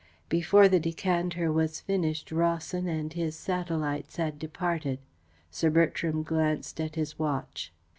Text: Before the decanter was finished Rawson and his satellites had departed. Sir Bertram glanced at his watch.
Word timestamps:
Before 0.29 0.67
the 0.67 0.79
decanter 0.79 1.51
was 1.51 1.79
finished 1.79 2.31
Rawson 2.31 2.87
and 2.87 3.13
his 3.13 3.35
satellites 3.35 4.15
had 4.15 4.39
departed. 4.39 4.97
Sir 5.51 5.69
Bertram 5.69 6.23
glanced 6.23 6.81
at 6.81 6.95
his 6.95 7.19
watch. 7.19 7.71